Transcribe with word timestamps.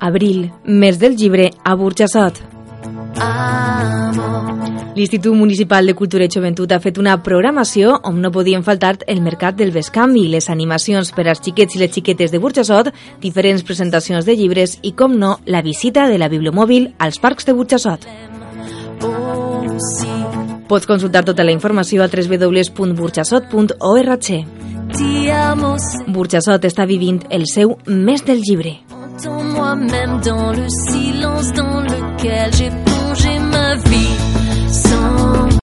Abril, 0.00 0.50
mes 0.64 0.98
del 0.98 1.16
llibre 1.16 1.52
a 1.62 1.74
Burjassot. 1.74 2.40
L'Institut 4.96 5.34
Municipal 5.34 5.86
de 5.86 5.94
Cultura 5.94 6.24
i 6.26 6.30
Joventut 6.32 6.72
ha 6.72 6.80
fet 6.82 6.98
una 6.98 7.22
programació 7.22 8.00
on 8.04 8.20
no 8.20 8.32
podien 8.34 8.64
faltar 8.66 8.98
el 9.06 9.20
mercat 9.22 9.54
del 9.56 9.70
bescanvi, 9.72 10.28
les 10.28 10.50
animacions 10.50 11.12
per 11.16 11.28
als 11.28 11.40
xiquets 11.44 11.76
i 11.76 11.78
les 11.80 11.92
xiquetes 11.94 12.30
de 12.32 12.38
Burjassot, 12.42 12.92
diferents 13.22 13.62
presentacions 13.62 14.24
de 14.26 14.36
llibres 14.36 14.78
i, 14.82 14.92
com 14.92 15.18
no, 15.18 15.38
la 15.46 15.62
visita 15.62 16.08
de 16.10 16.18
la 16.18 16.28
bibliomòbil 16.28 16.94
als 16.98 17.18
parcs 17.22 17.46
de 17.46 17.52
Burjassot. 17.54 18.06
Pots 20.68 20.86
consultar 20.86 21.24
tota 21.24 21.44
la 21.44 21.52
informació 21.52 22.02
a 22.04 22.08
www.burjassot.org. 22.08 24.59
Burjassot 26.10 26.64
està 26.68 26.86
vivint 26.86 27.20
el 27.30 27.46
seu 27.46 27.76
mes 27.86 28.22
del 28.24 28.40
llibre. 28.40 28.76
moi-même 29.26 30.20
dans 30.20 30.52
le 30.52 30.68
silence 30.68 31.52
dans 31.52 31.80
lequel 31.80 32.52
j'ai 32.54 32.89